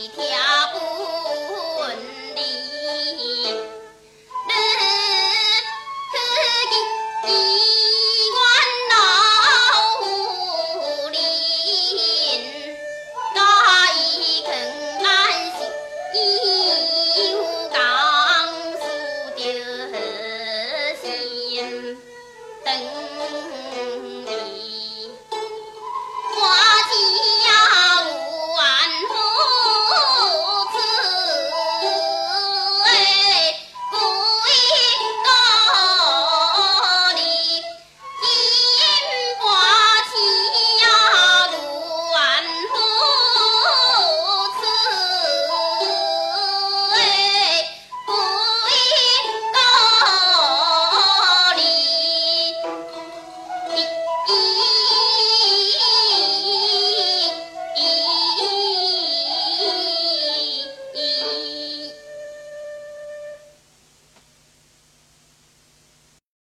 [0.00, 0.31] 一天。